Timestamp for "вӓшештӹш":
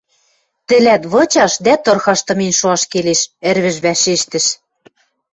3.85-4.45